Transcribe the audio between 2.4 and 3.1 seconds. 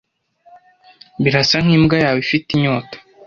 inyota.